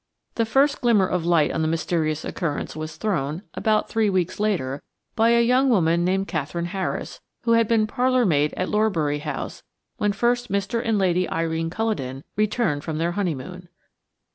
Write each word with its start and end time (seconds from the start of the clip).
The 0.33 0.47
first 0.47 0.81
glimmer 0.81 1.05
of 1.05 1.27
light 1.27 1.51
on 1.51 1.61
the 1.61 1.67
mysterious 1.67 2.25
occurrence 2.25 2.75
was 2.75 2.97
thrown, 2.97 3.43
about 3.53 3.87
three 3.87 4.09
weeks 4.09 4.39
later, 4.39 4.81
by 5.15 5.29
a 5.29 5.43
young 5.45 5.69
woman 5.69 6.03
named 6.03 6.27
Katherine 6.27 6.69
Harris, 6.73 7.19
who 7.43 7.51
had 7.51 7.67
been 7.67 7.85
parlour 7.85 8.25
maid 8.25 8.51
at 8.57 8.67
Lorbury 8.67 9.19
House 9.19 9.61
when 9.97 10.11
first 10.11 10.51
Mr. 10.51 10.81
and 10.83 10.97
Lady 10.97 11.29
Irene 11.29 11.69
Culledon 11.69 12.23
returned 12.35 12.83
from 12.83 12.97
their 12.97 13.11
honeymoon. 13.11 13.69